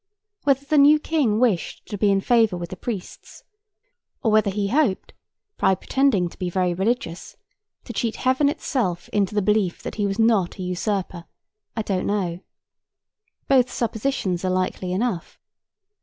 Whether 0.45 0.65
the 0.65 0.79
new 0.79 0.97
King 0.97 1.39
wished 1.39 1.85
to 1.89 1.95
be 1.95 2.09
in 2.11 2.21
favour 2.21 2.57
with 2.57 2.71
the 2.71 2.75
priests, 2.75 3.43
or 4.23 4.31
whether 4.31 4.49
he 4.49 4.69
hoped, 4.69 5.13
by 5.57 5.75
pretending 5.75 6.27
to 6.27 6.39
be 6.39 6.49
very 6.49 6.73
religious, 6.73 7.37
to 7.83 7.93
cheat 7.93 8.15
Heaven 8.15 8.49
itself 8.49 9.09
into 9.09 9.35
the 9.35 9.43
belief 9.43 9.83
that 9.83 9.93
he 10.01 10.07
was 10.07 10.17
not 10.17 10.57
a 10.57 10.63
usurper, 10.63 11.25
I 11.77 11.83
don't 11.83 12.07
know. 12.07 12.39
Both 13.47 13.71
suppositions 13.71 14.43
are 14.43 14.49
likely 14.49 14.91
enough. 14.91 15.39